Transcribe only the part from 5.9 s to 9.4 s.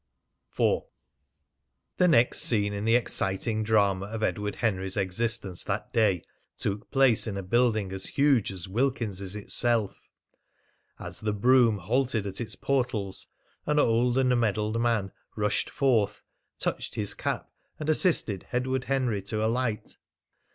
day took place in a building as huge as Wilkins's